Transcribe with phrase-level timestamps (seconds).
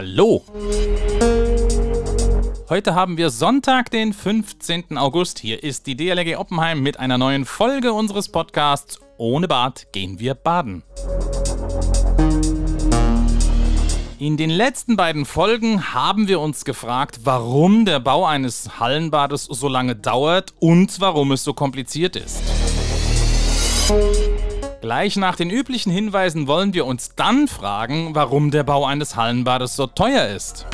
[0.00, 0.42] Hallo!
[2.70, 4.96] Heute haben wir Sonntag, den 15.
[4.96, 5.38] August.
[5.38, 10.32] Hier ist die DLRG Oppenheim mit einer neuen Folge unseres Podcasts Ohne Bad gehen wir
[10.32, 10.84] baden.
[14.18, 19.68] In den letzten beiden Folgen haben wir uns gefragt, warum der Bau eines Hallenbades so
[19.68, 22.40] lange dauert und warum es so kompliziert ist.
[24.80, 29.76] Gleich nach den üblichen Hinweisen wollen wir uns dann fragen, warum der Bau eines Hallenbades
[29.76, 30.64] so teuer ist.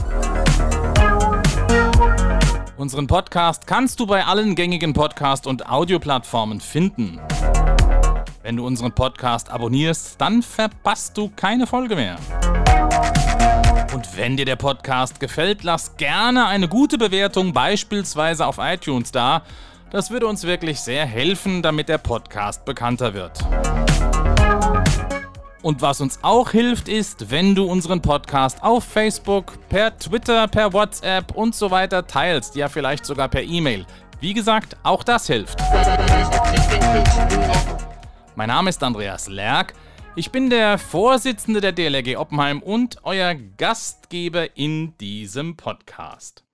[2.76, 7.18] Unseren Podcast kannst du bei allen gängigen Podcast- und Audioplattformen finden.
[8.44, 12.16] Wenn du unseren Podcast abonnierst, dann verpasst du keine Folge mehr.
[13.92, 19.42] Und wenn dir der Podcast gefällt, lass gerne eine gute Bewertung beispielsweise auf iTunes da.
[19.90, 23.44] Das würde uns wirklich sehr helfen, damit der Podcast bekannter wird.
[25.66, 30.72] Und was uns auch hilft, ist, wenn du unseren Podcast auf Facebook, per Twitter, per
[30.72, 33.84] WhatsApp und so weiter teilst, ja vielleicht sogar per E-Mail.
[34.20, 35.58] Wie gesagt, auch das hilft.
[38.36, 39.74] Mein Name ist Andreas Lerck.
[40.14, 46.44] Ich bin der Vorsitzende der DLRG Oppenheim und euer Gastgeber in diesem Podcast.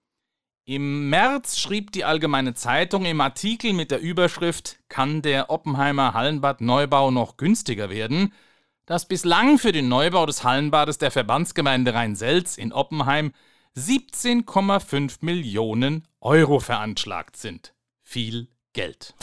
[0.65, 6.63] Im März schrieb die Allgemeine Zeitung im Artikel mit der Überschrift Kann der Oppenheimer Hallenbad
[6.63, 8.33] Neubau noch günstiger werden?
[8.87, 13.33] Dass bislang für den Neubau des Hallenbades der Verbandsgemeinde Rhein-Selz in Oppenheim
[13.77, 17.75] 17,5 Millionen Euro veranschlagt sind.
[18.03, 19.15] Viel Geld.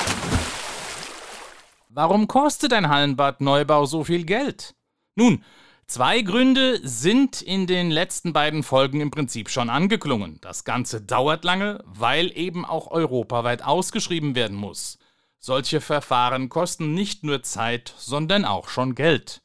[1.90, 4.76] Warum kostet ein Hallenbad-Neubau so viel Geld?
[5.16, 5.44] Nun,
[5.88, 10.40] zwei Gründe sind in den letzten beiden Folgen im Prinzip schon angeklungen.
[10.42, 14.98] Das Ganze dauert lange, weil eben auch europaweit ausgeschrieben werden muss.
[15.40, 19.42] Solche Verfahren kosten nicht nur Zeit, sondern auch schon Geld.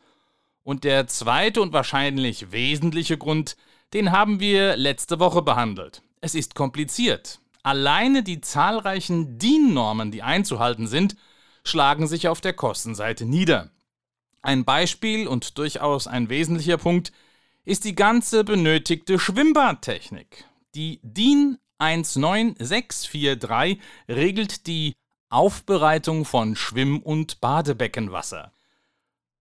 [0.65, 3.57] Und der zweite und wahrscheinlich wesentliche Grund,
[3.93, 6.03] den haben wir letzte Woche behandelt.
[6.21, 7.41] Es ist kompliziert.
[7.63, 11.17] Alleine die zahlreichen DIN-Normen, die einzuhalten sind,
[11.65, 13.71] schlagen sich auf der Kostenseite nieder.
[14.43, 17.13] Ein Beispiel und durchaus ein wesentlicher Punkt
[17.65, 20.45] ist die ganze benötigte Schwimmbadtechnik.
[20.75, 24.95] Die DIN 19643 regelt die
[25.31, 28.53] Aufbereitung von Schwimm- und Badebeckenwasser.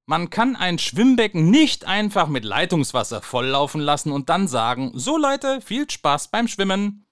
[0.05, 5.61] Man kann ein Schwimmbecken nicht einfach mit Leitungswasser volllaufen lassen und dann sagen, so Leute,
[5.61, 7.05] viel Spaß beim Schwimmen.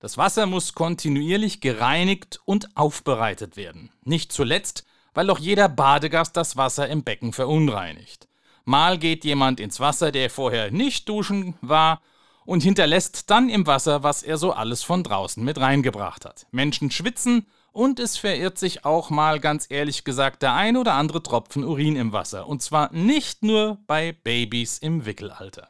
[0.00, 3.90] Das Wasser muss kontinuierlich gereinigt und aufbereitet werden.
[4.04, 8.28] Nicht zuletzt, weil auch jeder Badegast das Wasser im Becken verunreinigt.
[8.66, 12.02] Mal geht jemand ins Wasser, der vorher nicht duschen war,
[12.44, 16.46] und hinterlässt dann im Wasser, was er so alles von draußen mit reingebracht hat.
[16.52, 17.46] Menschen schwitzen
[17.76, 21.94] und es verirrt sich auch mal ganz ehrlich gesagt der ein oder andere Tropfen Urin
[21.94, 22.48] im Wasser.
[22.48, 25.68] Und zwar nicht nur bei Babys im Wickelalter.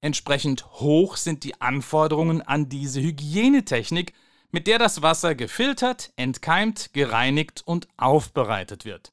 [0.00, 4.14] Entsprechend hoch sind die Anforderungen an diese Hygienetechnik,
[4.50, 9.12] mit der das Wasser gefiltert, entkeimt, gereinigt und aufbereitet wird.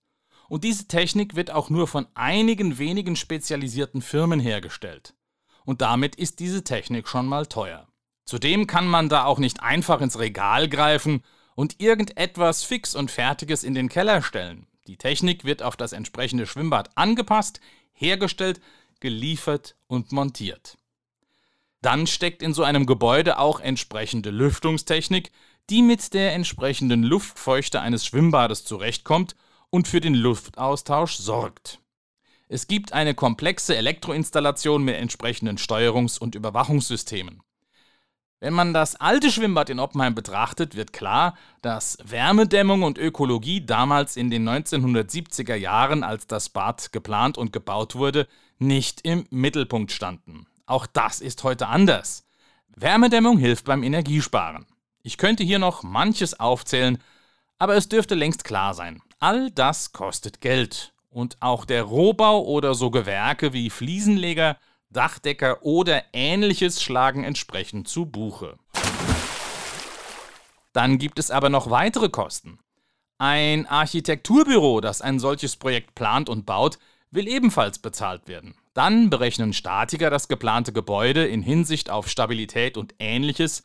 [0.49, 5.13] Und diese Technik wird auch nur von einigen wenigen spezialisierten Firmen hergestellt.
[5.63, 7.87] Und damit ist diese Technik schon mal teuer.
[8.31, 11.21] Zudem kann man da auch nicht einfach ins Regal greifen
[11.53, 14.67] und irgendetwas fix und fertiges in den Keller stellen.
[14.87, 17.59] Die Technik wird auf das entsprechende Schwimmbad angepasst,
[17.91, 18.61] hergestellt,
[19.01, 20.77] geliefert und montiert.
[21.81, 25.33] Dann steckt in so einem Gebäude auch entsprechende Lüftungstechnik,
[25.69, 29.35] die mit der entsprechenden Luftfeuchte eines Schwimmbades zurechtkommt
[29.69, 31.79] und für den Luftaustausch sorgt.
[32.47, 37.43] Es gibt eine komplexe Elektroinstallation mit entsprechenden Steuerungs- und Überwachungssystemen.
[38.43, 44.17] Wenn man das alte Schwimmbad in Oppenheim betrachtet, wird klar, dass Wärmedämmung und Ökologie damals
[44.17, 50.47] in den 1970er Jahren, als das Bad geplant und gebaut wurde, nicht im Mittelpunkt standen.
[50.65, 52.25] Auch das ist heute anders.
[52.75, 54.65] Wärmedämmung hilft beim Energiesparen.
[55.03, 56.97] Ich könnte hier noch manches aufzählen,
[57.59, 59.03] aber es dürfte längst klar sein.
[59.19, 60.93] All das kostet Geld.
[61.11, 64.57] Und auch der Rohbau oder so Gewerke wie Fliesenleger,
[64.91, 68.57] Dachdecker oder ähnliches schlagen entsprechend zu Buche.
[70.73, 72.59] Dann gibt es aber noch weitere Kosten.
[73.17, 76.79] Ein Architekturbüro, das ein solches Projekt plant und baut,
[77.11, 78.55] will ebenfalls bezahlt werden.
[78.73, 83.63] Dann berechnen Statiker das geplante Gebäude in Hinsicht auf Stabilität und ähnliches,